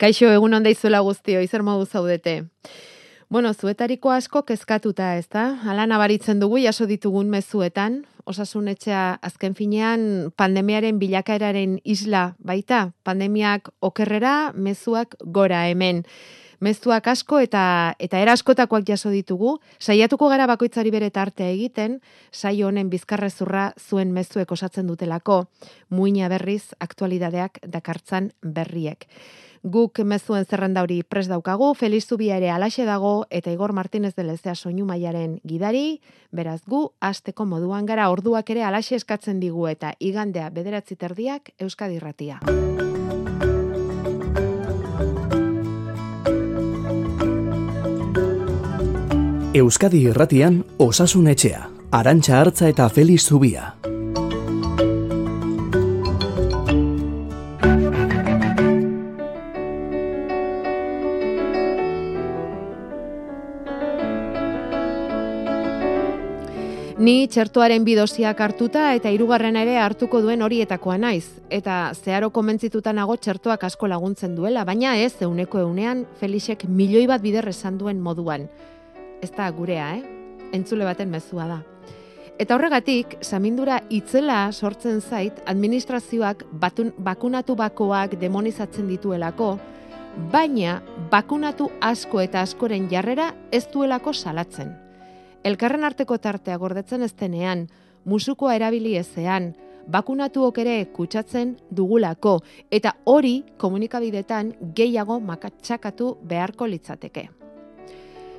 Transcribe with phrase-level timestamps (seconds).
[0.00, 2.46] Kaixo, egun onda izuela guztio, izer modu zaudete.
[3.28, 5.42] Bueno, zuetariko asko kezkatuta, ez da?
[5.60, 10.06] Hala nabaritzen dugu, jaso ditugun mezuetan, osasun etxea azken finean
[10.40, 16.06] pandemiaren bilakaeraren isla baita, pandemiak okerrera, mezuak gora hemen.
[16.60, 22.00] Mezuak asko eta eta eraskotakoak jaso ditugu, saiatuko gara bakoitzari bere tartea egiten,
[22.32, 25.46] saio honen bizkarrezurra zuen mezuek osatzen dutelako,
[25.88, 29.08] muina berriz aktualidadeak dakartzan berriek.
[29.64, 34.24] Guk mezuen zerrenda hori pres daukagu, Feliz Zubia ere alaxe dago, eta Igor Martínez de
[34.24, 36.00] Lezea soinu maiaren gidari,
[36.32, 41.98] beraz gu, asteko moduan gara orduak ere alaxe eskatzen digu eta igandea bederatzi terdiak Euskadi
[41.98, 42.40] Ratia.
[49.60, 53.74] Euskadi Irratian Osasun Etxea, Arantxa Artza eta Feliz Zubia.
[66.96, 71.26] Ni txertuaren bidosiak hartuta eta hirugarren ere hartuko duen horietakoa naiz.
[71.50, 77.20] Eta zeharo komentzituta nago txertuak asko laguntzen duela, baina ez euneko eunean Felixek milioi bat
[77.20, 78.48] bider esan duen moduan.
[79.20, 80.02] Ez da gurea, eh?
[80.56, 81.58] Entzule baten mezua da.
[82.40, 89.58] Eta horregatik, samindura itzela sortzen zait, administrazioak batun, bakunatu bakoak demonizatzen dituelako,
[90.32, 90.78] baina
[91.10, 94.72] bakunatu asko eta askoren jarrera ez duelako salatzen.
[95.44, 97.66] Elkarren arteko tartea gordetzen ez denean,
[98.04, 99.52] musukoa erabili ezean,
[99.90, 102.38] bakunatuok ere kutsatzen dugulako,
[102.70, 107.39] eta hori komunikabidetan gehiago makatsakatu beharko litzateke.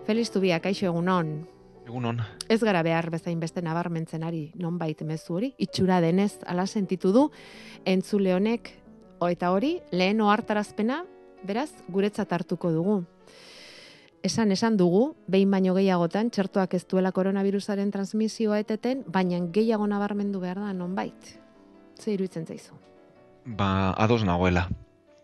[0.05, 1.43] Feliz Tubia, kaixo egunon.
[1.85, 2.21] Egunon.
[2.49, 7.27] Ez gara behar bezain beste nabarmentzen ari nonbait mezu hori, itxura denez ala sentitu du,
[7.85, 8.73] entzule honek,
[9.29, 11.03] eta hori, lehen ohartarazpena,
[11.45, 13.01] beraz, guretzat hartuko dugu.
[14.25, 20.41] Esan esan dugu, behin baino gehiagotan, txertuak ez duela koronavirusaren transmisioa eteten, baina gehiago nabarmendu
[20.41, 21.35] behar da nonbait.
[21.97, 22.77] Ze iruditzen zaizu?
[23.45, 24.67] Ba, ados nagoela.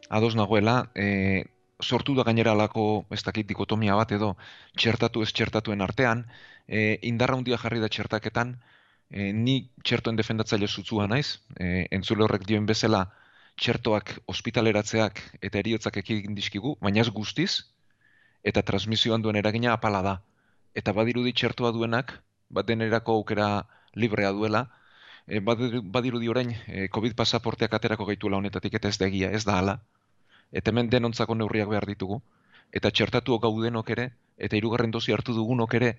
[0.10, 1.46] Ados nagoela, e,
[1.82, 4.36] sortu da gainera alako, ez dakit, dikotomia bat edo,
[4.78, 6.26] txertatu ez txertatuen artean,
[6.68, 8.56] e, indarra hundia jarri da txertaketan,
[9.10, 13.06] e, ni txertoen defendatzaile zutzua naiz, e, entzule horrek dioen bezala,
[13.58, 17.52] txertoak ospitaleratzeak eta eriotzak ekin dizkigu, baina ez guztiz,
[18.44, 20.16] eta transmisioan duen eragina apala da.
[20.78, 22.14] Eta badirudi txertua duenak,
[22.50, 24.68] bat denerako aukera librea duela,
[25.28, 29.58] e, badirudi orain e, COVID pasaporteak aterako gaituela honetatik eta ez da egia, ez da
[29.60, 29.78] hala.
[30.52, 32.22] Eta hemen denontzako neurriak behar ditugu.
[32.72, 35.94] Eta txertatu gaudenok ere, eta hirugarren dozi hartu dugunok ere,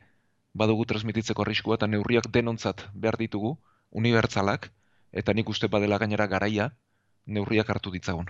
[0.54, 3.56] badugu transmititzeko arriskua eta neurriak denontzat behar ditugu,
[3.90, 4.70] unibertsalak,
[5.12, 6.72] eta nik uste badela gainera garaia,
[7.26, 8.28] neurriak hartu ditzagun.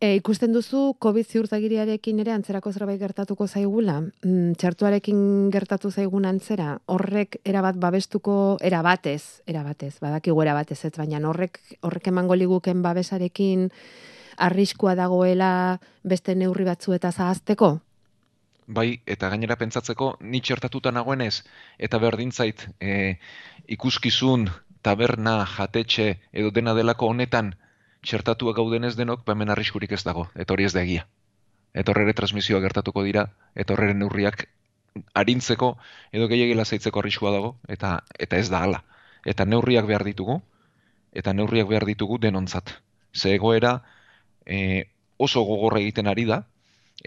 [0.00, 6.78] E, ikusten duzu, COVID ziurtagiriarekin ere antzerako zerbait gertatuko zaigula, mm, txartuarekin gertatu zaigun antzera,
[6.86, 13.68] horrek erabat babestuko, erabatez, erabatez, badakigu erabatez, ez baina horrek, horrek emango liguken babesarekin
[14.40, 17.70] arriskua dagoela beste neurri batzu eta zahazteko?
[18.70, 21.42] Bai, eta gainera pentsatzeko, ni txertatuta nagoenez,
[21.78, 23.16] eta berdintzait, e,
[23.76, 24.46] ikuskizun,
[24.82, 27.54] taberna, jatetxe, edo dena delako honetan,
[28.06, 31.06] txertatua gaudenez denok, ba hemen arriskurik ez dago, eta hori ez da egia.
[31.74, 34.46] Eta horrere transmisioa gertatuko dira, eta horrere neurriak
[35.14, 35.74] arintzeko,
[36.12, 38.82] edo gehiagila zaitzeko arriskua dago, eta eta ez da hala.
[39.26, 40.40] Eta neurriak behar ditugu,
[41.12, 42.72] eta neurriak behar ditugu denontzat.
[43.12, 43.80] Ze egoera
[44.50, 46.42] e, oso gogorra egiten ari da,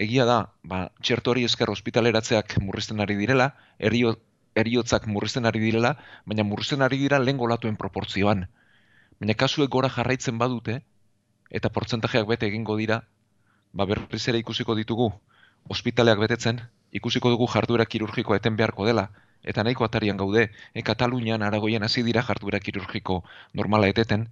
[0.00, 4.14] egia da, ba, txertu hori esker ospitaleratzeak murrizten ari direla, erio,
[4.58, 5.94] eriotzak murrizten ari direla,
[6.26, 8.46] baina murrizten ari dira lehen golatuen proportzioan.
[9.20, 10.80] Baina kasuek gora jarraitzen badute,
[11.50, 13.02] eta portzentajeak bete egingo dira,
[13.72, 15.10] ba berriz ere ikusiko ditugu,
[15.70, 16.62] ospitaleak betetzen,
[16.92, 19.10] ikusiko dugu jarduera kirurgiko eten beharko dela,
[19.44, 23.22] eta nahiko atarian gaude, e Katalunian aragoien hasi dira jarduera kirurgiko
[23.52, 24.30] normala eteten,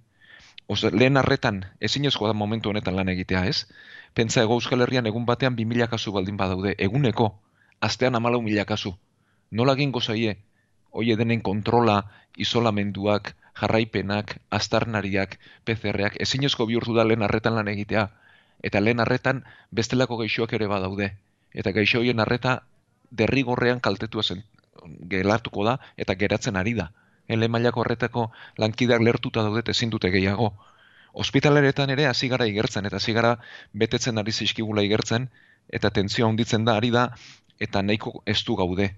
[0.73, 3.67] Oso, lehen arretan, ezin da momentu honetan lan egitea, ez?
[4.17, 7.27] Pentsa ego Euskal Herrian egun batean bi mila kasu baldin badaude, eguneko,
[7.79, 8.93] astean amalau mila kasu.
[9.51, 10.37] Nola gingo zaie,
[10.91, 11.97] oie denen kontrola,
[12.37, 18.07] isolamenduak, jarraipenak, astarnariak, PCRak, ezinezko bihurtu da lehen arretan lan egitea.
[18.63, 21.11] Eta lehen arretan bestelako geixoak ere badaude.
[21.53, 22.63] Eta geixo hoien arreta
[23.11, 24.41] derrigorrean kaltetua zen
[25.13, 26.89] gelartuko da eta geratzen ari da.
[27.27, 30.51] Ele mailako horretako lankideak lertuta daude ezin dute gehiago.
[31.13, 33.37] Ospitaleretan ere hasi gara igertzen eta hasi gara
[33.73, 35.29] betetzen ari zizkigula igertzen
[35.69, 37.07] eta tentzioa handitzen da ari da
[37.59, 38.89] eta nahiko ez du gaude.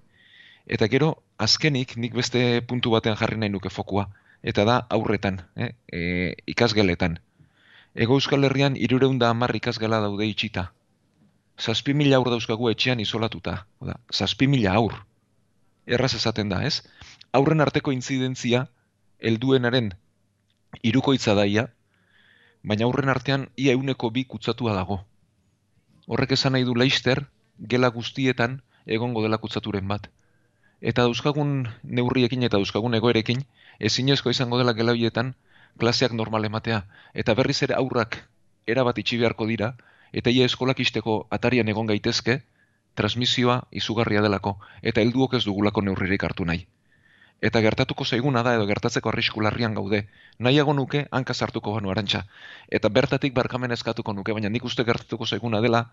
[0.66, 4.08] Eta gero, azkenik, nik beste puntu batean jarri nahi nuke fokua
[4.46, 5.72] eta da aurretan, eh?
[5.92, 6.02] e,
[6.54, 7.20] ikasgeletan.
[7.96, 10.68] Ego Euskal Herrian irureunda hamar ikasgela daude itxita.
[11.58, 13.56] Zazpi mila aur dauzkagu etxean isolatuta.
[13.80, 14.98] Oda, zazpi mila aur.
[15.88, 16.84] Erraz esaten da, ez?
[17.36, 18.60] Aurren arteko intzidentzia,
[19.20, 19.90] helduenaren
[20.90, 21.66] irukoitza daia,
[22.64, 25.02] baina aurren artean ia euneko bi kutsatua dago.
[26.08, 27.26] Horrek esan nahi du leister,
[27.74, 28.62] gela guztietan
[28.98, 30.08] egongo dela kutsaturen bat.
[30.82, 31.52] Eta dauzkagun
[32.00, 33.44] neurriekin eta dauzkagun egoerekin,
[33.80, 35.34] ezinezko izango dela gela horietan
[35.80, 36.84] klaseak normal ematea.
[37.14, 38.22] Eta berriz ere aurrak
[38.76, 39.74] erabat itxi beharko dira,
[40.14, 42.40] eta ia eskolak isteko atarian egon gaitezke,
[42.96, 46.66] transmisioa izugarria delako, eta helduok ez dugulako neurririk hartu nahi.
[47.42, 50.08] Eta gertatuko zaiguna da edo gertatzeko arriskularrian gaude,
[50.40, 52.24] nahiago nuke hanka sartuko banu arantxa.
[52.70, 55.86] Eta bertatik barkamen eskatuko nuke, baina nik uste gertatuko zaiguna dela,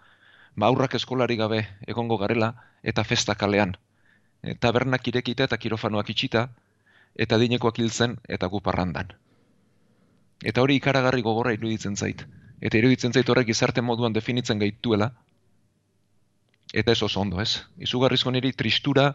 [0.57, 3.77] ba aurrak eskolari gabe egongo garela eta festa kalean.
[4.43, 6.49] E, tabernak irekita eta kirofanoak itxita,
[7.17, 9.13] eta dinekoak hiltzen eta gu parrandan.
[10.43, 12.25] Eta hori ikaragarri gogorra iruditzen zait.
[12.61, 15.13] Eta iruditzen zait horrek izarte moduan definitzen gaituela.
[16.73, 17.63] Eta ez oso ondo ez.
[17.79, 19.13] Izugarrizko niri tristura,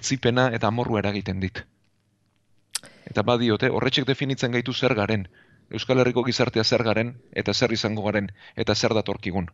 [0.00, 1.62] etzipena eta amorru eragiten dit.
[3.10, 5.28] Eta badiote, horretxek definitzen gaitu zer garen,
[5.72, 9.46] Euskal Herriko gizartea zer garen, eta zer izango garen, eta zer datorkigun.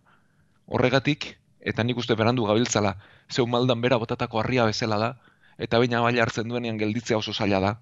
[0.67, 1.29] Horregatik,
[1.61, 2.97] eta nik uste berandu gabiltzala,
[3.31, 5.11] zeu maldan bera botatako harria bezala da,
[5.59, 7.73] eta baina bai hartzen duenean gelditzea oso zaila da,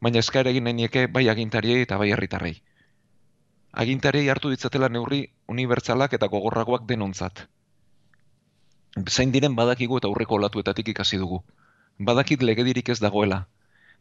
[0.00, 2.54] baina eskaer egin nahi bai agintariei eta bai herritarrei.
[3.72, 7.46] Agintariei hartu ditzatela neurri unibertsalak eta gogorragoak denontzat.
[9.08, 11.40] Zain diren badakigu eta aurreko olatuetatik ikasi dugu.
[11.98, 13.46] Badakit legedirik ez dagoela.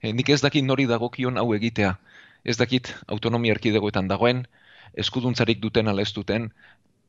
[0.02, 1.98] E, nik ez dakit nori dagokion hau egitea.
[2.44, 4.46] Ez dakit autonomia erkidegoetan dagoen,
[4.94, 6.52] eskuduntzarik duten ala ez duten,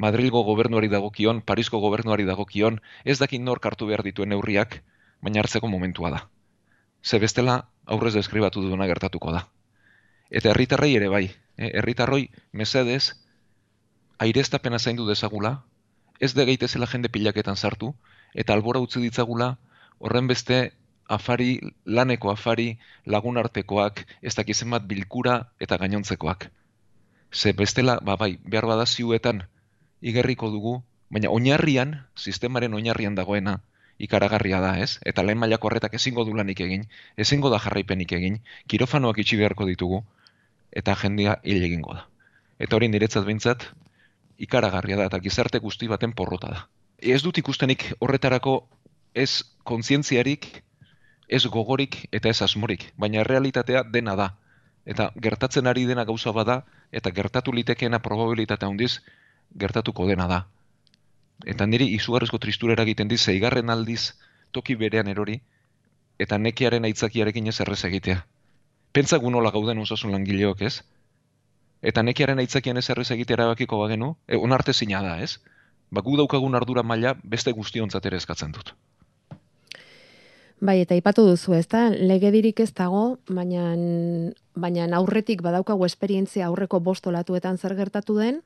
[0.03, 4.81] Madrilgo gobernuari dagokion, Parisko gobernuari dagokion, ez dakit nor kartu behar dituen neurriak,
[5.23, 6.23] baina hartzeko momentua da.
[7.03, 9.47] Ze bestela aurrez deskribatu duna gertatuko da.
[10.31, 11.25] Eta herritarrei ere bai,
[11.57, 11.71] eh?
[11.79, 13.13] herritarroi mesedez
[14.19, 15.63] aireztapena zaindu dezagula,
[16.21, 17.95] ez de geitezela jende pilaketan sartu,
[18.35, 19.57] eta albora utzi ditzagula
[20.03, 20.73] horren beste
[21.09, 22.77] afari, laneko afari,
[23.07, 26.49] lagunartekoak, ez dakizen bat bilkura eta gainontzekoak.
[27.33, 29.45] Ze bestela, ba bai, behar bada ziuetan
[30.03, 33.61] igerriko dugu, baina oinarrian, sistemaren oinarrian dagoena,
[34.03, 34.99] ikaragarria da, ez?
[35.07, 39.69] Eta lehen mailako horretak ezingo du lanik egin, ezingo da jarraipenik egin, kirofanoak itxi beharko
[39.69, 40.03] ditugu,
[40.73, 42.07] eta jendia hil egingo da.
[42.59, 43.69] Eta hori niretzat bintzat,
[44.43, 46.65] ikaragarria da, eta gizarte guzti baten porrota da.
[46.99, 48.63] Ez dut ikustenik horretarako
[49.15, 50.63] ez kontzientziarik,
[51.29, 54.29] ez gogorik eta ez asmorik, baina realitatea dena da.
[54.85, 56.63] Eta gertatzen ari dena gauza bada,
[56.93, 58.99] eta gertatu litekeena probabilitatea handiz,
[59.57, 60.41] gertatuko dena da.
[61.47, 64.13] Eta niri izugarrizko tristurera egiten diz, zeigarren aldiz
[64.53, 65.41] toki berean erori,
[66.19, 68.25] eta nekiaren aitzakiarekin ez errez egitea.
[68.93, 70.83] Pentsa gunola gauden osasun langileok ez?
[71.83, 75.39] Eta nekiaren aitzakian ez errez egitea erabakiko bagenu, e, onarte zina da ez?
[75.91, 78.75] Ba, gu daukagun ardura maila beste guztiontzat ere eskatzen dut.
[80.63, 83.73] Bai, eta ipatu duzu, ez da, legedirik ez dago, baina,
[84.55, 88.39] baina aurretik badaukagu esperientzia aurreko bostolatuetan zer gertatu den,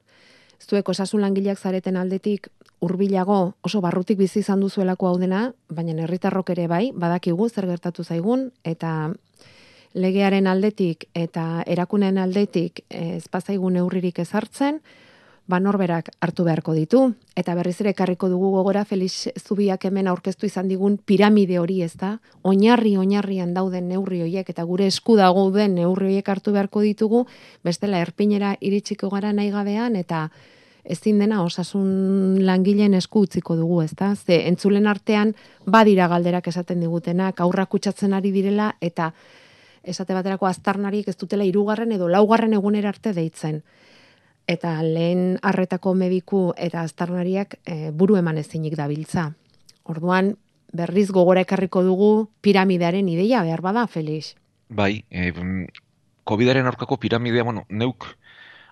[0.64, 2.48] zuek osasun langileak zareten aldetik
[2.80, 8.04] hurbilago oso barrutik bizi izan duzuelako hau dena, baina herritarrok ere bai, badakigu zer gertatu
[8.04, 9.12] zaigun eta
[9.92, 14.80] legearen aldetik eta erakunen aldetik ez bazaigun neurririk ezartzen,
[15.46, 17.00] ba norberak hartu beharko ditu
[17.38, 22.18] eta berriz ere ekarriko dugu gogora Felix Zubiak hemen aurkeztu izan digun piramide hori, ezta?
[22.42, 27.24] Oinarri oinarrian dauden neurri hoiek eta gure esku dago den neurri hoiek hartu beharko ditugu,
[27.62, 30.28] bestela erpinera iritsiko gara nahi gabean eta
[30.84, 34.14] ezin dena osasun langileen esku utziko dugu, ezta?
[34.14, 39.12] Ze entzulen artean badira galderak esaten digutenak, aurrak kutsatzen ari direla eta
[39.86, 43.62] esate baterako aztarnarik ez dutela hirugarren edo laugarren egunera arte deitzen
[44.46, 49.32] eta lehen harretako mediku eta aztarnariak e, buru eman ezinik dabiltza.
[49.84, 50.36] Orduan,
[50.72, 54.34] berriz gogora ekarriko dugu piramidearen ideia, behar bada, Felix?
[54.68, 55.32] Bai, e,
[56.26, 58.06] COVID-aren aurkako piramidea, bueno, neuk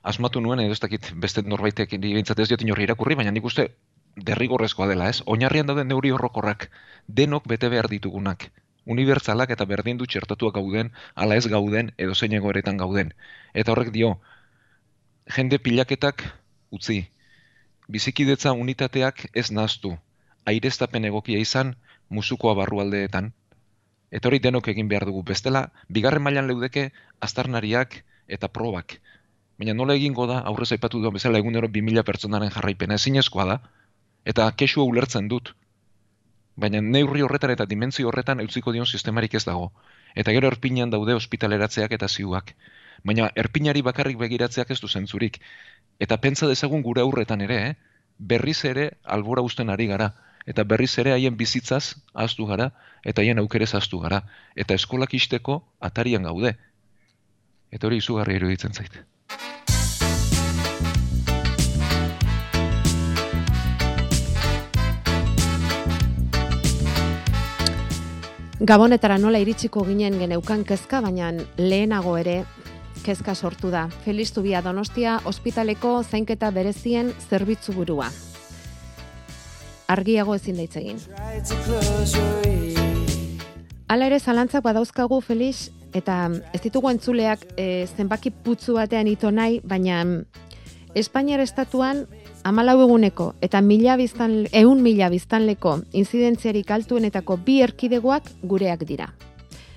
[0.03, 3.71] asmatu nuen, edo ez dakit beste norbaitek bintzat ez diotin horri irakurri, baina nik uste
[4.17, 5.23] derrigorrezkoa dela, ez?
[5.27, 6.69] Oinarrian dauden neuri horrokorrak,
[7.09, 8.51] denok bete behar ditugunak.
[8.87, 13.15] Unibertsalak eta berdin du txertatuak gauden, ala ez gauden, edo zein egoeretan gauden.
[13.55, 14.19] Eta horrek dio,
[15.27, 16.23] jende pilaketak
[16.71, 17.09] utzi.
[17.89, 19.97] Bizikidetza unitateak ez naztu.
[20.45, 21.75] Aireztapen egokia izan
[22.09, 23.33] musukoa barrualdeetan.
[24.11, 25.23] Eta hori denok egin behar dugu.
[25.23, 26.91] Bestela, bigarren mailan leudeke
[27.21, 29.01] aztarnariak eta probak.
[29.59, 33.59] Baina nola egingo da, aurrez aipatu duan bezala egunero 2000 pertsonaren jarraipena ezinezkoa da.
[34.25, 35.55] Eta kesua ulertzen dut.
[36.57, 39.73] Baina neurri horretan eta dimentsio horretan eutziko dion sistemarik ez dago.
[40.15, 42.55] Eta gero erpinean daude ospitaleratzeak eta ziuak
[43.03, 45.41] Baina erpinari bakarrik begiratzeak ez du zentzurik.
[45.99, 47.75] Eta pentsa dezagun gure aurretan ere, eh?
[48.19, 50.13] berriz ere albora usten ari gara.
[50.47, 52.71] Eta berriz ere haien bizitzaz ahaztu gara,
[53.03, 54.23] eta haien aukerez ahaztu gara.
[54.55, 56.55] Eta eskolak isteko atarian gaude.
[57.73, 59.01] Eta hori izugarri eruditzen zait.
[68.65, 72.45] Gabonetara nola iritsiko ginen geneukan kezka, baina lehenago ere
[73.05, 73.89] kezka sortu da.
[74.05, 78.09] Feliz Zubia Donostia ospitaleko zainketa berezien zerbitzu burua.
[79.89, 80.99] Argiago ezin daitzegin.
[83.89, 86.17] Hala ere zalantzak badauzkagu Feliz eta
[86.57, 90.03] ez ditugu entzuleak e, zenbaki putzu batean ito nahi, baina
[90.95, 92.05] Espainiar estatuan
[92.47, 99.09] amalau eguneko eta mila biztan, eun mila biztanleko inzidentziarik altuenetako bi erkidegoak gureak dira.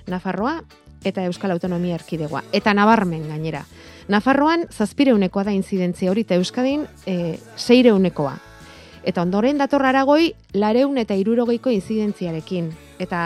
[0.06, 0.60] Nafarroa
[1.04, 2.42] eta Euskal Autonomia erkidegoa.
[2.52, 3.64] Eta nabarmen gainera.
[4.08, 8.36] Nafarroan zazpireunekoa da inzidentzia hori eta Euskadin e, seireunekoa.
[9.04, 12.72] Eta ondoren dator aragoi lareun eta irurogeiko inzidentziarekin.
[12.98, 13.20] Eta,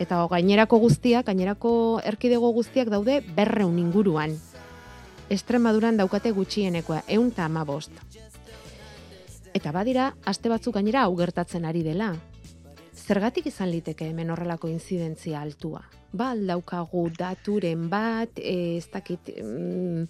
[0.00, 4.36] eta gainerako guztiak, gainerako erkidego guztiak daude berreun inguruan.
[5.30, 7.92] Estremaduran daukate gutxienekoa, eun eta amabost.
[9.54, 12.14] Eta badira, aste batzuk gainera hau gertatzen ari dela.
[12.96, 15.82] Zergatik izan liteke hemen horrelako inzidentzia altua?
[16.12, 20.04] Ba, daukagu daturen bat, e, ez dakit, mm,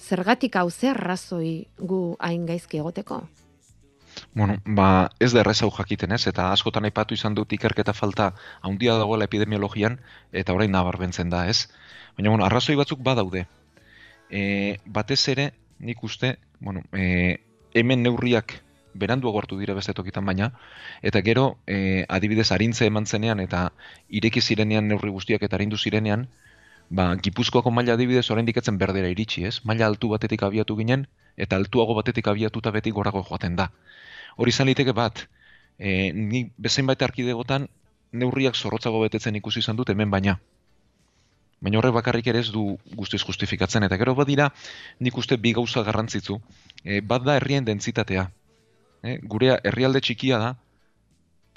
[0.00, 3.20] zergatik hau zer razoi gu hain gaizki egoteko?
[4.32, 8.30] Bueno, ba, ez da errez hau jakiten ez, eta askotan aipatu izan dut ikerketa falta
[8.62, 9.98] haundia dagoela epidemiologian,
[10.32, 11.68] eta orain nabar bentzen da ez.
[12.16, 13.46] Baina, bueno, arrazoi batzuk badaude.
[14.30, 17.36] E, batez ere, nik uste, bueno, e,
[17.74, 18.62] hemen neurriak
[18.98, 20.50] berandu agortu dira beste tokitan baina,
[21.02, 23.70] eta gero, e, adibidez, arintze eman zenean, eta
[24.08, 26.26] ireki zirenean neurri guztiak eta arindu zirenean,
[26.90, 29.60] ba, gipuzkoako maila adibidez oraindik etzen berdera iritsi, ez?
[29.64, 33.70] Maila altu batetik abiatu ginen, eta altuago batetik abiatuta beti gorago joaten da.
[34.36, 35.26] Hori izan liteke bat,
[35.78, 37.68] e, ni bezain baita arkidegotan,
[38.12, 40.38] neurriak zorrotzago betetzen ikusi izan dut hemen baina.
[41.60, 44.50] Baina horrek bakarrik ere ez du guztiz justifikatzen, eta gero badira,
[45.00, 46.40] nik uste bi gauza garrantzitzu,
[46.84, 48.28] e, bat da herrien dentsitatea,
[49.06, 50.54] eh, gurea herrialde txikia da,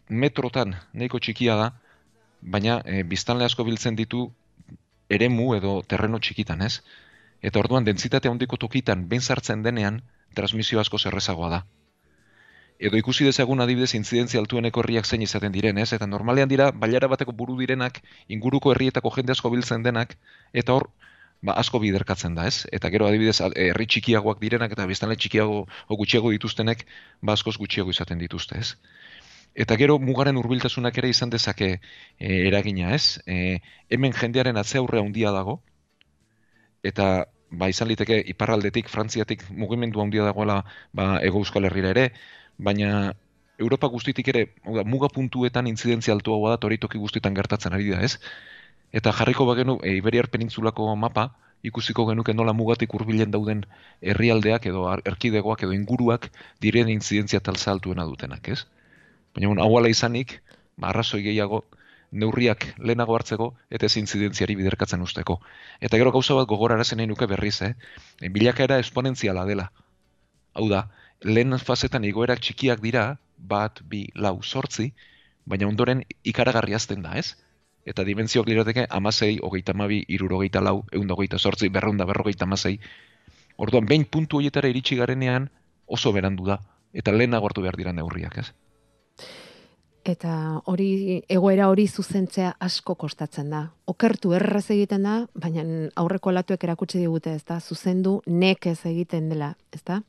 [0.10, 1.70] metrotan nahiko txikia da,
[2.41, 4.29] baina eh, biztanle asko biltzen ditu
[5.10, 6.79] eremu edo terreno txikitan, ez?
[7.41, 10.01] Eta orduan dentsitate handiko tokitan ben sartzen denean
[10.36, 11.62] transmisio asko zerrezagoa da.
[12.79, 15.91] Edo ikusi dezagun adibidez intzidentzia altueneko herriak zein izaten diren, ez?
[15.96, 20.15] Eta normalean dira bailara bateko buru direnak inguruko herrietako jende asko biltzen denak
[20.53, 20.88] eta hor
[21.41, 22.65] ba, asko biderkatzen da, ez?
[22.75, 26.86] Eta gero adibidez herri txikiagoak direnak eta biztanle txikiago o gutxiago dituztenek
[27.22, 28.75] ba askoz gutxiago izaten dituzte, ez?
[29.55, 31.79] Eta gero mugaren hurbiltasunak ere izan dezake e,
[32.48, 33.19] eragina, ez?
[33.25, 35.60] E, hemen jendearen atzeaurre handia dago
[36.84, 40.62] eta ba izan liteke iparraldetik, frantziatik mugimendu handia dagoela
[40.93, 42.12] ba ego euskal herrira ere,
[42.58, 43.15] baina
[43.60, 44.46] Europa guztitik ere,
[44.86, 48.19] muga puntuetan intzidentzia altuagoa da, toritoki guztietan gertatzen ari da, ez?
[48.91, 51.29] Eta jarriko bagenu e, Iberiar penintzulako mapa,
[51.63, 53.65] ikusiko genuke nola mugatik hurbilen dauden
[54.01, 56.29] herrialdeak edo erkidegoak edo inguruak
[56.62, 58.63] diren intzidentzia talza altuena dutenak, ez?
[59.36, 60.39] Baina hau ala izanik,
[60.77, 61.65] ba, arrazoi gehiago,
[62.12, 65.39] neurriak lehenago hartzeko eta ez intzidentziari biderkatzen usteko.
[65.79, 67.74] Eta gero gauza bat gogorarazen nahi nuke berriz, eh?
[68.22, 69.69] E, bilakaera esponentziala dela.
[70.55, 70.88] Hau da,
[71.24, 74.89] lehen fazetan igoerak txikiak dira, bat, bi, lau, sortzi,
[75.46, 77.36] baina ondoren ikaragarri azten da, ez?
[77.86, 82.80] Eta dimensioak lirateke amasei, hogeita mabi, irurogeita lau, egun hogeita sortzi, berreunda berrogeita amasei.
[83.58, 85.50] Orduan, behin puntu horietara iritsi garenean
[85.88, 86.60] oso berandu da,
[86.94, 88.52] eta lehen hartu behar dira neurriak, ez?
[90.10, 93.66] Eta hori egoera hori zuzentzea asko kostatzen da.
[93.86, 95.66] Okertu erraz egiten da, baina
[96.00, 97.60] aurreko latuek erakutsi digute, ez da?
[97.60, 100.00] Zuzendu nekez egiten dela, ez da?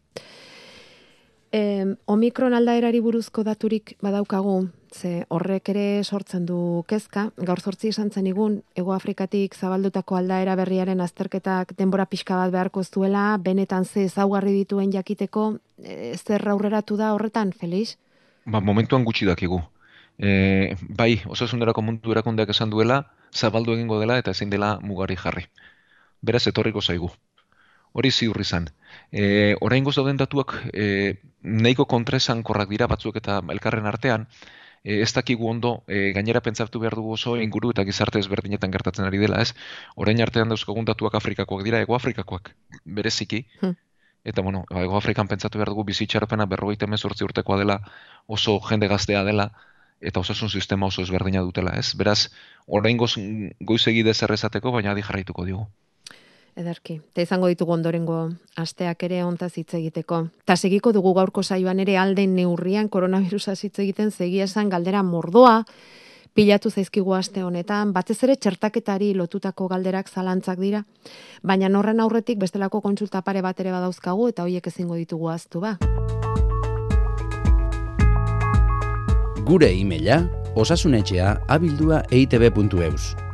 [1.52, 8.12] E, omikron aldaerari buruzko daturik badaukagu, ze horrek ere sortzen du kezka, gaur sortzi esan
[8.14, 14.04] zen igun, Ego Afrikatik zabaldutako aldaera berriaren azterketak denbora pixka bat beharko zuela, benetan ze
[14.04, 17.96] ezaugarri dituen jakiteko, e, zer aurreratu da horretan, Felix?
[18.46, 19.60] Ba, momentuan gutxi dakigu.
[20.18, 23.02] E, bai, osasunerako mundu erakundeak esan duela,
[23.34, 25.48] zabaldu egingo dela eta ezin dela mugari jarri.
[26.22, 27.10] Beraz, etorriko zaigu.
[27.92, 28.68] Hori ziur izan.
[29.10, 34.26] E, orain dauden datuak e, nahiko kontresan korrak dira batzuk eta elkarren artean,
[34.84, 39.04] e, ez dakigu ondo e, gainera pentsatu behar dugu oso inguru eta gizarte ezberdinetan gertatzen
[39.04, 39.54] ari dela, ez?
[39.96, 42.54] Orain artean dauzkagun datuak Afrikakoak dira, Ego Afrikakoak
[42.84, 43.46] bereziki.
[43.60, 43.76] Hmm.
[44.24, 47.80] Eta bueno, Ego Afrikan pentsatu behar dugu bizitxaropena berrogeita mezortzi urtekoa dela,
[48.26, 49.50] oso jende gaztea dela,
[50.00, 51.94] eta osasun sistema oso ezberdina dutela, ez?
[51.96, 52.28] Beraz,
[52.66, 53.14] orain goz,
[53.60, 55.64] goizegi dezerrezateko, baina adi jarraituko digu.
[56.56, 57.00] Ederki.
[57.12, 60.26] Eta izango ditugu ondorengo asteak ere ontaz hitz egiteko.
[60.44, 65.64] Ta segiko dugu gaurko saioan ere alden neurrian koronavirusa hitz egiten segia esan galdera mordoa
[66.34, 70.84] pilatu zaizkigu aste honetan, batez ere txertaketari lotutako galderak zalantzak dira,
[71.42, 75.76] baina norren aurretik bestelako kontsulta pare bat ere badauzkagu eta hoiek ezingo ditugu aztu ba.
[79.50, 80.22] Gure e-maila
[80.54, 83.29] osasunetxea abildua eitb.eus.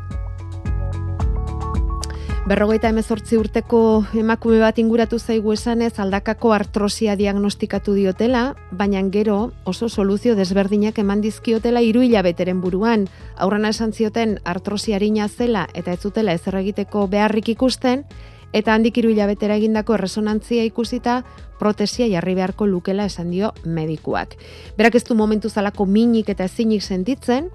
[2.47, 3.79] Berrogeita emezortzi urteko
[4.15, 11.25] emakume bat inguratu zaigu esanez aldakako artrosia diagnostikatu diotela, baina gero oso soluzio desberdinak eman
[11.25, 13.09] dizkiotela hiru hilabeteren buruan.
[13.35, 18.05] Aurrena esan zioten artrosia harina zela eta ez zutela ezer egiteko beharrik ikusten,
[18.53, 21.25] eta handik hiru hilabetera egindako erresonantzia ikusita
[21.59, 24.37] protesia jarri beharko lukela esan dio medikuak.
[24.79, 27.51] Berak ez du momentu zalako minik eta ezinik sentitzen,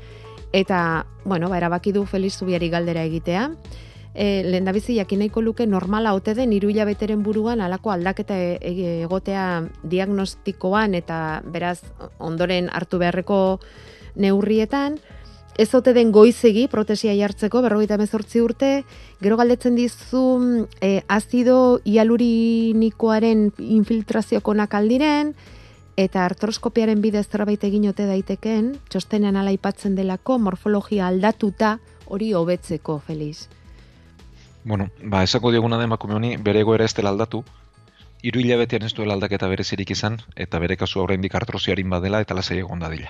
[0.51, 3.47] eta, bueno, ba, erabaki du Feliz Zubiari galdera egitea
[4.13, 8.57] e, lehen da bizi jakinaiko luke normala ote den iru hilabeteren buruan alako aldaketa e,
[8.61, 11.79] e, egotea diagnostikoan eta beraz
[12.19, 13.59] ondoren hartu beharreko
[14.15, 14.99] neurrietan,
[15.57, 18.71] ez ote den goizegi protesia jartzeko, berrogeita mezortzi urte,
[19.21, 20.23] gero galdetzen dizu
[20.81, 25.33] e, azido hialurinikoaren infiltraziokonak aldiren,
[25.99, 31.77] eta artroskopiaren bidez zerbait egin ote daiteken, txostenean ala aipatzen delako morfologia aldatuta
[32.07, 33.60] hori hobetzeko, Feliz.
[34.63, 37.41] Bueno, ba, esako dioguna da emakume honi bere egoera ez dela aldatu,
[38.21, 42.59] hiru hilabetean ez duela aldaketa berezirik izan, eta bere kasu oraindik artrosiarin badela eta lasai
[42.61, 43.09] egon dadila.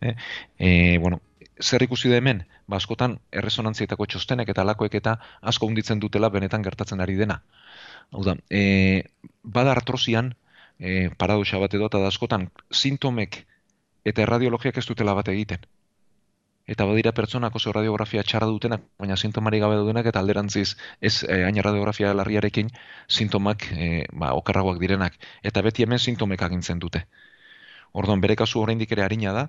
[0.00, 0.14] Eh?
[0.58, 0.70] E,
[1.02, 1.20] bueno,
[1.60, 5.18] zer ikusi da hemen, ba, askotan erresonantzietako txostenek eta alakoek eta
[5.52, 7.42] asko unditzen dutela benetan gertatzen ari dena.
[8.10, 9.04] Hau da, e,
[9.42, 10.32] bada artrosian,
[10.78, 13.42] e, paradoxa bat edo, eta askotan sintomek
[14.08, 15.68] eta erradiologiak ez dutela bat egiten
[16.68, 21.40] eta badira pertsonak oso radiografia txarra dutenak, baina sintomari gabe dutenak eta alderantziz ez e,
[21.46, 22.68] aina radiografia larriarekin
[23.08, 25.16] sintomak e, ba, okarragoak direnak.
[25.42, 27.06] Eta beti hemen sintomek agintzen dute.
[27.92, 29.48] Orduan, bere kasu oraindik ere harina da,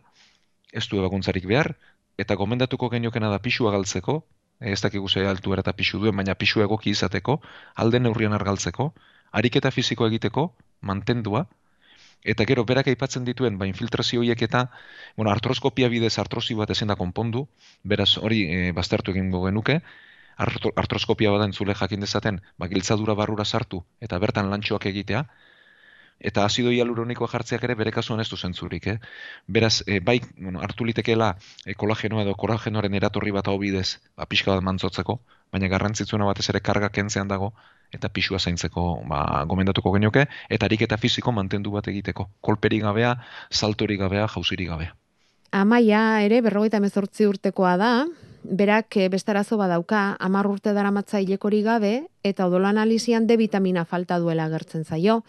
[0.72, 1.74] ez du ebakuntzarik behar,
[2.18, 4.22] eta gomendatuko geniokena da pixua galtzeko,
[4.62, 7.42] e, ez dakigu zei altu eta pixu duen, baina pixu egoki izateko,
[7.76, 8.94] alde neurrian argaltzeko,
[9.36, 11.50] ariketa fiziko egiteko, mantendua,
[12.24, 14.66] Eta gero, berak aipatzen dituen, ba, infiltrazio horiek eta,
[15.16, 17.48] bueno, artroskopia bidez artrosi bat ezin da konpondu,
[17.84, 19.80] beraz hori e, baztertu egingo genuke,
[20.40, 25.24] artroskopia badan zule jakin dezaten, ba, giltzadura barrura sartu eta bertan lantxoak egitea,
[26.20, 28.98] eta azido hialuronikoa jartzeak ere bere kasuan ez du zentzurik, eh?
[29.48, 31.34] Beraz, e, bai, bueno, hartu litekeela
[31.66, 35.20] e, kolageno edo kolagenoaren eratorri bat hau bidez, ba, pixka bat mantzotzeko,
[35.52, 37.54] baina garrantzitsuena batez ere karga kentzean dago,
[37.94, 42.30] eta pixua zaintzeko ba, gomendatuko genioke, eta ariketa fiziko mantendu bat egiteko.
[42.42, 43.16] Kolperi gabea,
[43.50, 44.96] saltori gabea, jauziri gabea.
[45.52, 47.94] Amaia ere berrogeita mezortzi urtekoa da,
[48.44, 54.20] berak eh, bestarazo badauka, amar urte dara ilekorik gabe, eta odolo analizian D vitamina falta
[54.20, 55.24] duela gertzen zaio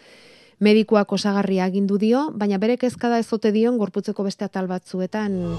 [0.60, 5.56] medikuak osagarria agindu dio, baina bere kezkada ez ote dion gorputzeko beste atal batzuetan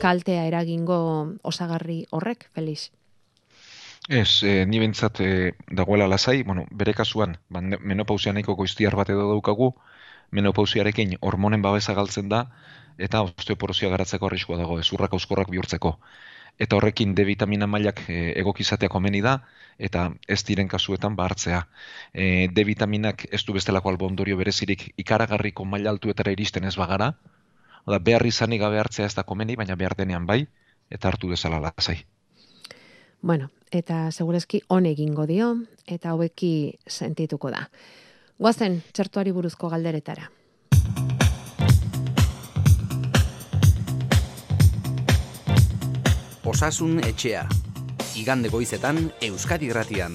[0.00, 2.88] kaltea eragingo osagarri horrek, Felix.
[4.08, 9.10] Ez, e, ni bentsat e, dagoela lasai, bueno, bere kasuan, ba, menopausia nahiko goiztiar bat
[9.12, 9.74] edo daukagu,
[10.30, 12.40] menopausiarekin hormonen babesa galtzen da,
[12.98, 15.98] eta osteoporozia garatzeko arriskoa dago, ezurrak auskorrak bihurtzeko
[16.58, 19.36] eta horrekin D vitamina mailak e, egokizatea komeni da,
[19.78, 21.60] eta ez diren kasuetan bartzea.
[22.12, 27.12] E, D vitaminak ez du bestelako albondorio berezirik ikaragarriko maila altuetara iristen ez bagara,
[27.88, 30.42] Oda, behar izanik gabe hartzea ez da komeni, baina behar denean bai,
[30.92, 32.02] eta hartu dezala lasai.
[33.20, 35.54] Bueno, eta segurezki on egingo dio,
[35.86, 37.64] eta hobeki sentituko da.
[38.38, 40.30] Guazen, txertuari buruzko galderetara.
[46.46, 47.42] Osasun etxea.
[48.16, 50.14] Igande goizetan Euskadi Gratian.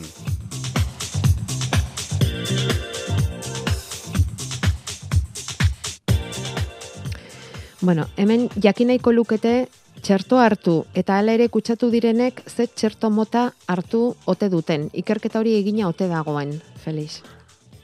[7.82, 9.68] Bueno, hemen jakinaiko lukete
[10.04, 14.90] txerto hartu eta hala ere kutsatu direnek ze txerto mota hartu ote duten.
[14.94, 17.22] Ikerketa hori egina ote dagoen, Felix.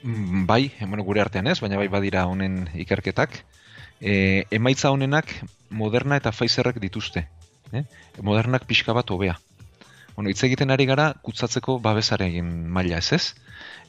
[0.02, 3.40] Mm, bai, bueno, gure artean ez, baina bai badira honen ikerketak.
[4.00, 5.32] E, emaitza honenak
[5.70, 7.26] Moderna eta Pfizerrek dituzte
[7.72, 7.84] eh?
[8.22, 9.36] modernak pixka bat hobea.
[10.20, 13.22] Bueno, hitz egiten ari gara kutsatzeko babesaren maila, ez ez?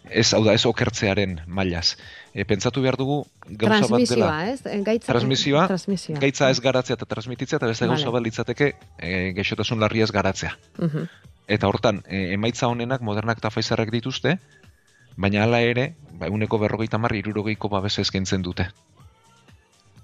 [0.08, 1.98] Ez, hau da, ez okertzearen mailaz.
[2.32, 3.18] E, pentsatu behar dugu
[3.60, 4.30] gauza bat dela.
[4.48, 4.62] Ez?
[4.86, 5.66] Gaitza, transmisioa,
[6.24, 10.54] gaitza ez garatzea eta transmititzea, eta beste gauza bat litzateke e, geixotasun larri ez garatzea.
[10.80, 11.04] Uh
[11.52, 14.38] Eta hortan, e, emaitza honenak modernak eta faizarrek dituzte,
[15.20, 18.70] baina hala ere, ba, uneko berrogeita marri irurogeiko babes ezkentzen dute.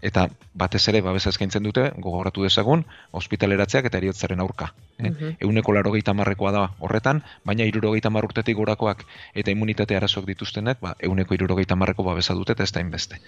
[0.02, 2.84] Eta batez ere babesa eskaintzen dute, gogoratu dezagun,
[3.18, 4.72] ospitaleratzeak eta eriotzaren aurka.
[4.98, 5.10] Eh?
[5.10, 5.36] Mhm.
[5.48, 11.34] Euneko larogeita marrekoa da horretan, baina irurogeita marrurtetik gorakoak eta immunitate arazoak dituztenek, ba, euneko
[11.34, 13.20] irurogeita marreko babesa dute eta ez da inbeste.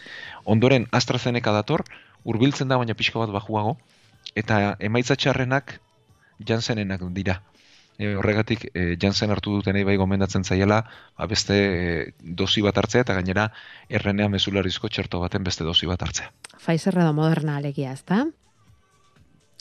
[0.45, 1.85] Ondoren, AstraZeneca dator,
[2.23, 3.77] hurbiltzen da baina pixka bat bajuago,
[4.35, 5.79] eta emaitza txarrenak
[6.45, 7.41] Janssenenak dira.
[7.99, 10.85] E, horregatik, e, Janssen hartu dutenei bai gomendatzen zaiela,
[11.17, 13.49] ba, beste e, dosi bat hartzea, eta gainera,
[13.91, 16.31] errenea mesularizko txerto baten beste dosi bat hartzea.
[16.55, 18.23] Pfizer edo Moderna alegia, ezta?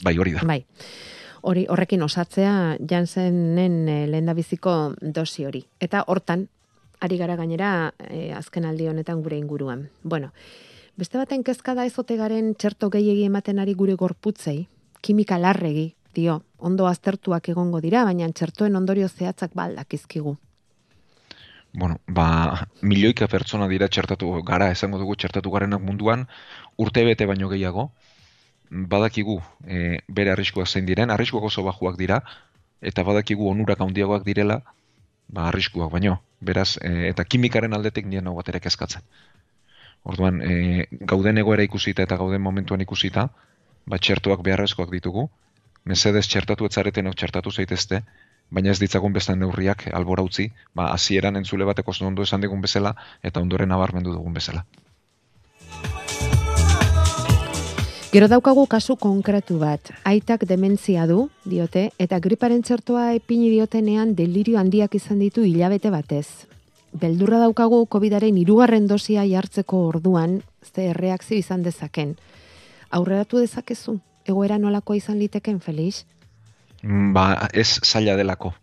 [0.03, 0.45] Bai, hori da.
[0.47, 0.63] Bai.
[1.49, 5.65] Hori horrekin osatzea Janssenen e, lehendabiziko dosi hori.
[5.83, 6.47] Eta hortan
[7.03, 9.89] ari gara gainera e, azken aldi honetan gure inguruan.
[10.03, 10.31] Bueno,
[10.99, 14.67] beste baten kezka da ezotegaren txerto gehiegi ematen ari gure gorputzei,
[15.03, 20.37] kimika larregi, dio, ondo aztertuak egongo dira, baina txertoen ondorio zehatzak baldakizkigu.
[21.73, 26.25] Bueno, ba, milioika pertsona dira txertatu gara, esango dugu txertatu garenak munduan,
[26.77, 27.91] urte bete baino gehiago,
[28.69, 32.21] badakigu e, bere arriskuak zein diren, arriskuak oso bajuak dira,
[32.81, 34.61] eta badakigu onurak handiagoak direla,
[35.27, 36.19] ba, arriskuak baino.
[36.41, 39.05] Beraz, e, eta kimikaren aldetik nien hau bat ere kezkatzen.
[40.09, 43.27] Orduan, e, gauden egoera ikusita eta gauden momentuan ikusita,
[43.85, 45.29] ba, txertuak beharrezkoak ditugu,
[45.85, 48.03] mesedez txertatu etzaretenok txertatu zaitezte,
[48.49, 52.95] baina ez ditzagun beste neurriak albora utzi, ba, hasieran entzule bateko ondo esan digun bezala,
[53.23, 54.65] eta ondoren nabarmendu dugun bezala.
[58.09, 64.57] Gero daukagu kasu konkretu bat, aitak dementzia du, diote, eta griparen txertoa epini diotenean delirio
[64.57, 66.25] handiak izan ditu hilabete batez.
[66.89, 72.15] Beldurra daukagu COVIDaren hirugarren dosia jartzeko orduan, ze erreakzio izan dezaken.
[72.89, 76.05] Aurreratu dezakezu, egoera nolakoa izan liteken, Felix?
[76.83, 78.53] Ba, ez zaila delako.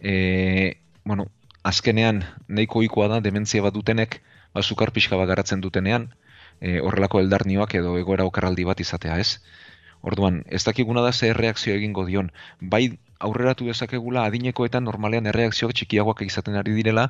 [0.00, 1.28] E, bueno,
[1.62, 4.20] azkenean nahiko ohikoa da dementzia bat dutenek,
[4.54, 6.10] ba, sukar pixka bat garatzen dutenean,
[6.60, 9.40] e, horrelako eldarnioak edo egoera okerraldi bat izatea, ez?
[10.04, 12.30] Orduan, ez dakiguna da ze erreakzio egingo dion.
[12.60, 17.06] Bai aurreratu dezakegula adinekoetan normalean erreakzioak txikiagoak izaten ari direla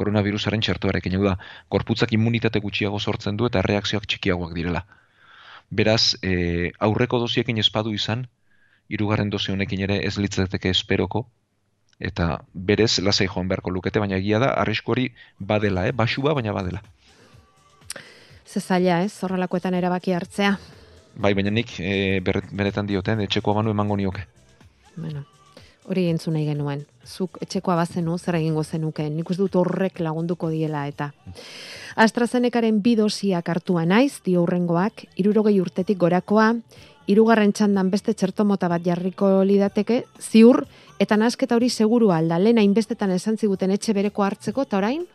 [0.00, 1.18] koronavirusaren txertoarekin.
[1.18, 1.34] Hau da,
[1.70, 4.86] gorputzak immunitate gutxiago sortzen du eta erreakzioak txikiagoak direla.
[5.70, 8.26] Beraz, e, aurreko dosiekin espadu izan,
[8.88, 11.26] hirugarren dosi honekin ere ez litzateke esperoko,
[12.00, 15.92] eta berez lasai joan beharko lukete, baina egia da, arrisku hori badela, eh?
[15.92, 16.82] basua, baina badela.
[18.48, 20.54] Ze zaila, ez, horrelakoetan erabaki hartzea.
[21.18, 24.24] Bai, baina nik e, berret- benetan dioten, etxeko banu emango nioke.
[24.96, 25.26] Bueno,
[25.88, 26.84] hori entzun nahi genuen.
[27.04, 29.08] Zuk etxekoa bazenu, zer egingo zenuke.
[29.10, 31.10] Nik dut horrek lagunduko diela eta.
[31.96, 36.52] AstraZenecaren bi dosiak hartua naiz, dio hurrengoak, irurogei urtetik gorakoa,
[37.08, 40.66] hirugarren txandan beste txerto mota bat jarriko lidateke, ziur,
[41.00, 45.06] eta nasketa hori seguru alda, lehen hainbestetan esan ziguten etxe bereko hartzeko, eta orain?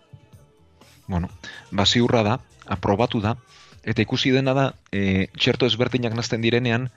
[1.08, 1.30] Bueno,
[1.72, 3.36] ba ziurra da, aprobatu da,
[3.84, 6.90] eta ikusi dena da, e, txerto ezberdinak nazten direnean,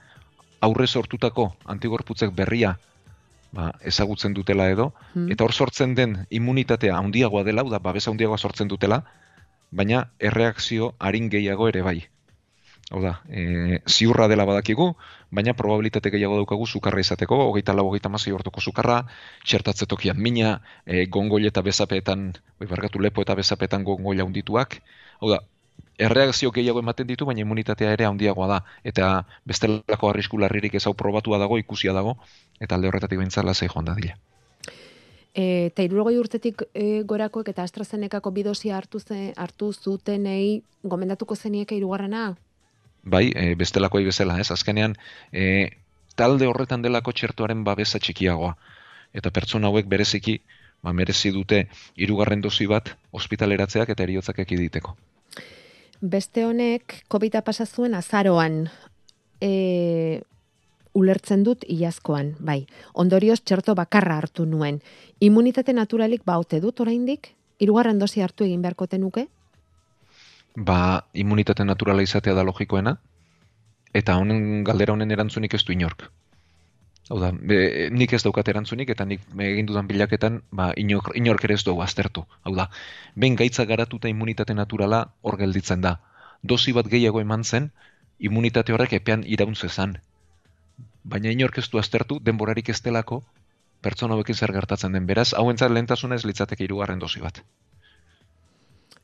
[0.65, 2.77] aurre sortutako antigorputzek berria
[3.51, 5.31] ba, ezagutzen dutela edo, Hmm.
[5.31, 9.03] eta hor sortzen den immunitatea handiagoa dela, da, babesa handiagoa sortzen dutela,
[9.71, 12.07] baina erreakzio harin gehiago ere bai.
[12.89, 14.93] Hau da, e, ziurra dela badakigu,
[15.29, 19.01] baina probabilitate gehiago daukagu sukarra izateko, hogeita lau, hogeita masei orduko sukarra,
[19.43, 22.31] txertatze tokian mina, e, gongol eta bezapeetan,
[22.61, 24.81] oi barkatu lepo eta bezapeetan gongoila hundituak.
[25.19, 25.41] Hau da,
[25.97, 28.61] erreakzio gehiago ematen ditu, baina immunitatea ere handiagoa da.
[28.83, 29.11] Eta
[29.45, 32.17] bestelako arrisku larririk ez hau probatua dago, ikusia dago,
[32.59, 34.17] eta alde horretatik behintzat lasai joan dadila.
[35.33, 41.77] E, eta irurogei urtetik e, gorakoek eta AstraZenecako bidosia hartu, ze, hartu zutenei gomendatuko zenieke
[41.77, 42.35] hirugarrena?
[43.07, 44.51] bai, e, bestelakoai bezala, ez?
[44.51, 44.95] Azkenean,
[45.31, 45.69] e,
[46.19, 48.55] talde horretan delako txertuaren babesa txikiagoa.
[49.17, 50.39] Eta pertsona hauek bereziki,
[50.83, 54.95] ba, merezi dute hirugarren dosi bat ospitaleratzeak eta eriotzak ekiditeko.
[56.01, 58.67] Beste honek, COVID-a pasa zuen azaroan,
[59.41, 60.21] e,
[60.93, 62.65] ulertzen dut iazkoan, bai.
[62.93, 64.81] Ondorioz txerto bakarra hartu nuen.
[65.19, 67.33] Immunitate naturalik baute dut oraindik?
[67.57, 69.27] Hirugarren dosi hartu egin beharko tenuke?
[70.57, 72.97] Ba, immunitate naturala izatea da logikoena,
[73.93, 76.09] eta honen galdera honen erantzunik ez du inork.
[77.09, 81.45] Hau da, be, nik ez daukat erantzunik, eta nik egin dudan bilaketan, ba, inork, inork
[81.47, 82.25] ere ez dugu aztertu.
[82.43, 82.67] Hau da,
[83.15, 85.97] behin gaitza garatuta immunitate naturala hor gelditzen da.
[86.43, 87.71] Dosi bat gehiago eman zen,
[88.19, 89.97] immunitate horrek epean iraun zezan.
[91.07, 93.21] Baina inork ez du aztertu, denborarik ez delako,
[93.81, 95.07] pertsona hauekin zer gertatzen den.
[95.07, 97.39] Beraz, hauentzat lehentasuna ez litzateke hirugarren dosi bat.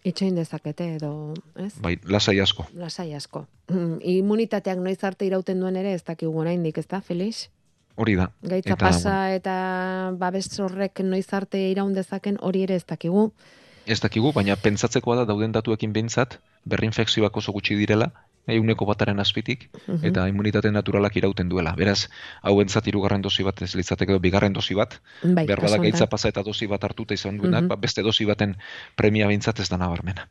[0.04, 1.10] Itxoin dezakete edo,
[1.56, 1.72] ez?
[1.80, 2.66] Bai, lasai asko.
[2.76, 3.46] Lasai asko.
[3.72, 7.48] Mm, Immunitateak noiz arte irauten duen ere ez dakigu oraindik, ez da, Felix?
[7.95, 8.32] Hori da.
[8.41, 13.32] Gaitza Eta, pasa eta babes horrek noiz arte iraun dezaken hori ere ez dakigu.
[13.86, 18.08] Ez dakigu, baina pentsatzekoa da dauden datuekin behintzat, berrinfekzioak oso gutxi direla,
[18.47, 20.06] euneko bataren azpitik, Mhm.
[20.06, 21.75] eta immunitate naturalak irauten duela.
[21.75, 22.10] Beraz,
[22.41, 25.77] hau entzat irugarren dosi bat, ez litzateke edo bigarren dosi bat, bai, behar kasu bada
[25.77, 25.82] honetan.
[25.91, 27.67] gaitza pasa eta dosi bat hartuta izan duenak, Mhm.
[27.67, 28.56] ba, beste dosi baten
[28.95, 30.27] premia behintzat ez da nabarmena.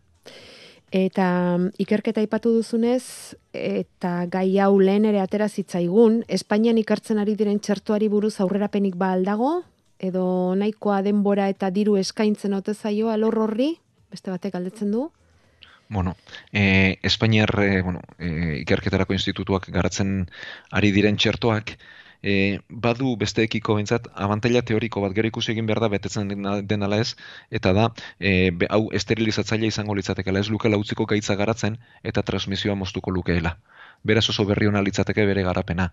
[0.93, 7.35] Eta mm, ikerketa aipatu duzunez, eta gai hau lehen ere atera zitzaigun, Espainian ikertzen ari
[7.39, 9.63] diren txertuari buruz aurrerapenik ba aldago?
[10.03, 10.25] Edo
[10.59, 13.71] nahikoa denbora eta diru eskaintzen ote zaio alor horri?
[14.13, 15.09] Beste batek galdetzen du?
[15.89, 16.17] Bueno,
[16.53, 20.27] eh, Espainiar eh, bueno, eh, ikerketarako institutuak garatzen
[20.73, 21.77] ari diren txertoak,
[22.23, 26.31] eh, badu besteekiko behintzat abantaila teoriko bat gero ikusi egin behar da betetzen
[26.69, 27.17] den ala ez,
[27.51, 27.89] eta da,
[28.21, 33.59] eh, be- hau esterilizatzailea izango litzatekela, ez lukela utziko gaitza garatzen eta transmisioa moztuko lukeela.
[34.05, 35.93] Beraz oso berri ona litzateke bere garapena.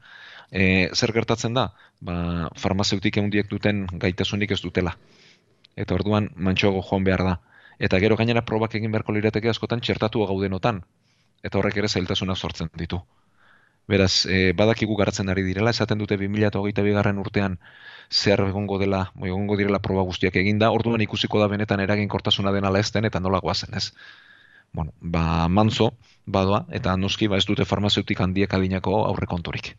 [0.51, 1.67] E, zer gertatzen da?
[2.01, 4.95] Ba, farmazeutik handiek duten gaitasunik ez dutela.
[5.75, 7.35] Eta orduan mantxoago joan behar da.
[7.77, 10.81] Eta gero gainera probak egin beharko lirateke askotan txertatua gaudenotan.
[11.43, 12.99] Eta horrek ere zailtasunak sortzen ditu.
[13.89, 17.57] Beraz, e, badakigu garatzen ari direla, esaten dute 2022 bigarren urtean
[18.09, 18.99] zer egongo dela,
[19.29, 23.21] egongo direla proba guztiak eginda, orduan ikusiko da benetan eraginkortasuna den ala ez den eta
[23.25, 23.87] nola goazen ez.
[24.73, 25.93] Bueno, ba, manzo,
[26.25, 29.73] badoa, eta noski ba ez dute farmazeutik handiek adinako aurrekonturik.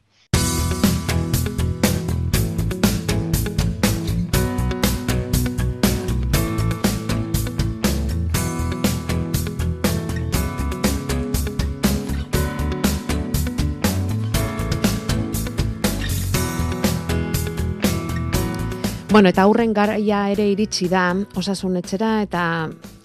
[19.10, 22.42] Bueno, eta aurren garaia ere iritsi da osasun etxera eta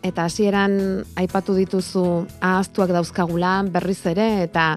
[0.05, 0.75] eta hasieran
[1.17, 2.03] aipatu dituzu
[2.45, 4.67] ahaztuak dauzkagula berriz ere eta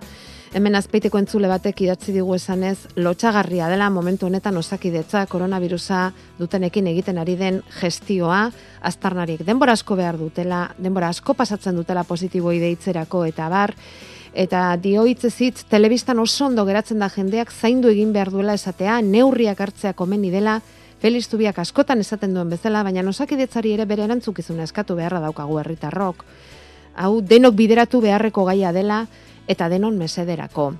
[0.56, 6.06] hemen azpeiteko entzule batek idatzi digu esanez lotxagarria dela momentu honetan osakidetza koronavirusa
[6.38, 8.46] dutenekin egiten ari den gestioa
[8.80, 13.76] aztarnariek denbora asko behar dutela, denbora asko pasatzen dutela positibo deitzerako eta bar
[14.32, 19.02] eta dio hitzez hitz telebistan oso ondo geratzen da jendeak zaindu egin behar duela esatea,
[19.02, 20.62] neurriak hartzea komeni dela,
[20.98, 26.24] Felix Tubiak askotan esaten duen bezala, baina osakidetzari ere bere erantzukizuna eskatu beharra daukagu herritarrok.
[26.98, 29.04] Hau denok bideratu beharreko gaia dela
[29.46, 30.72] eta denon mesederako.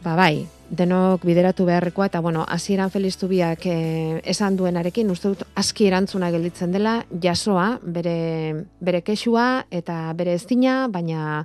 [0.00, 5.42] Ba bai, denok bideratu beharrekoa eta bueno, hasieran Felix Tubiak eh, esan duenarekin uste dut
[5.60, 11.44] aski erantzuna gelditzen dela jasoa, bere bere kexua eta bere eztina, baina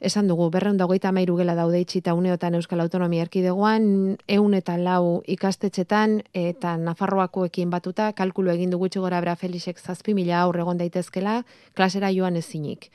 [0.00, 5.22] esan dugu, berreun dagoita mairu gela daude itxita uneotan Euskal Autonomia Erkidegoan, eun eta lau
[5.28, 11.44] ikastetxetan, eta Nafarroakoekin batuta, kalkulu egin dugu gora bera Felixek zazpi mila aur egon daitezkela,
[11.74, 12.90] klasera joan ezinik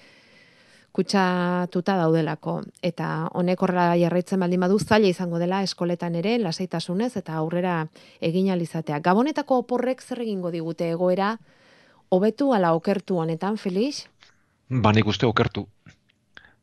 [0.95, 2.61] kutsatuta daudelako.
[2.85, 7.75] Eta honek horrela jarraitzen baldin badu zaila izango dela eskoletan ere, lasaitasunez eta aurrera
[8.23, 9.01] egin alizatea.
[9.03, 11.35] Gabonetako oporrek zer egingo digute egoera,
[12.09, 14.05] hobetu ala okertu honetan, Felix?
[14.69, 15.67] Ba, nik uste okertu.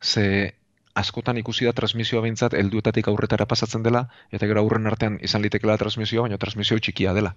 [0.03, 0.55] Ze
[0.95, 5.79] askotan ikusi da transmisioa behintzat helduetatik aurretara pasatzen dela, eta gero aurren artean izan litekela
[5.81, 7.35] transmisioa, baina transmisio txikia dela.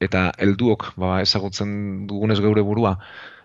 [0.00, 1.70] Eta helduok ba, ezagutzen
[2.10, 2.98] dugunez geure burua,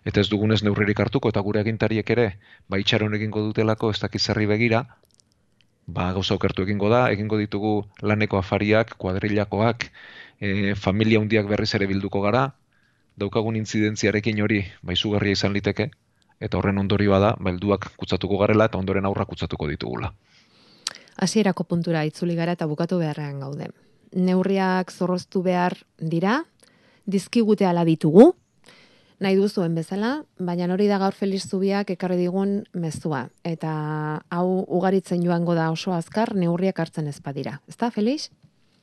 [0.03, 2.27] eta ez dugunez neurririk hartuko, eta gure agintariek ere,
[2.67, 4.83] ba, itxaron egingo dutelako, ez dakiz zerri begira,
[5.87, 9.87] ba, gauza okertu egingo da, egingo ditugu laneko afariak, kuadrillakoak,
[10.41, 12.49] e, familia hundiak berriz ere bilduko gara,
[13.15, 15.91] daukagun intzidentziarekin hori, ba, izugarria izan liteke,
[16.41, 20.11] eta horren ondorioa da, ba, helduak kutsatuko garela eta ondoren aurra kutsatuko ditugula.
[21.21, 23.69] Hasierako puntura itzuli gara eta bukatu beharrean gaude.
[24.17, 26.41] Neurriak zorroztu behar dira,
[27.05, 28.31] dizkigute ala ditugu,
[29.21, 33.27] nahi duzuen bezala, baina hori da gaur Feliz Zubiak ekarri digun mezua.
[33.45, 33.71] Eta
[34.33, 37.59] hau ugaritzen joango da oso azkar neurriak hartzen ez badira.
[37.69, 38.31] Ez da, Feliz?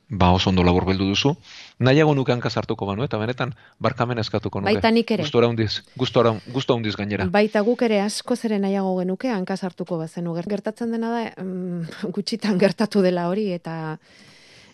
[0.09, 1.35] Ba, oso ondo labur beldu duzu.
[1.85, 4.73] Nahiago nuke hankaz hartuko banu, eta benetan barkamen eskatuko nuke.
[4.73, 5.21] Baita nik ere.
[5.21, 7.27] Gustora hundiz, gustora, gusto hundiz gainera.
[7.29, 10.33] Baita guk ere asko zeren nahiago genuke hankaz hartuko bazenu.
[10.49, 13.99] Gertatzen dena da, mm, gutxitan gertatu dela hori, eta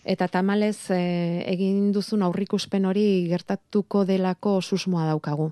[0.06, 1.00] eta tamalez e,
[1.50, 5.50] egin duzun aurrikuspen hori gertatuko delako susmoa daukagu.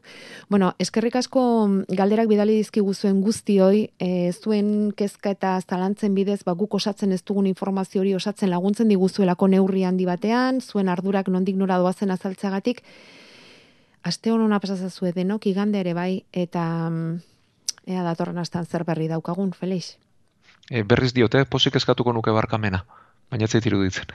[0.49, 1.43] Bueno, eskerrik asko
[1.89, 7.23] galderak bidali dizkigu zuen guztioi, e, zuen kezka eta zalantzen bidez, ba, guk osatzen ez
[7.27, 12.85] dugun informazio hori osatzen laguntzen diguzuelako neurri handi batean, zuen ardurak nondik nora doazen azaltzagatik,
[14.05, 17.19] aste honona pasazazue denok igande ere bai, eta mm,
[17.91, 19.97] ea datorren astan zer berri daukagun, Felix.
[20.71, 22.85] E, berriz diote, posik eskatuko nuke barkamena,
[23.31, 24.15] baina ez iruditzen.